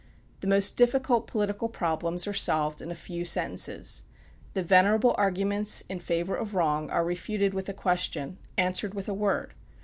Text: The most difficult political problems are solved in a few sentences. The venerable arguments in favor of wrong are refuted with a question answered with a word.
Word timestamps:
The 0.39 0.47
most 0.47 0.77
difficult 0.77 1.27
political 1.27 1.69
problems 1.69 2.25
are 2.25 2.33
solved 2.33 2.81
in 2.81 2.89
a 2.89 2.95
few 2.95 3.23
sentences. 3.23 4.01
The 4.55 4.63
venerable 4.63 5.13
arguments 5.15 5.83
in 5.89 5.99
favor 5.99 6.35
of 6.35 6.55
wrong 6.55 6.89
are 6.89 7.05
refuted 7.05 7.53
with 7.53 7.69
a 7.69 7.73
question 7.73 8.39
answered 8.57 8.95
with 8.95 9.07
a 9.07 9.13
word. 9.13 9.53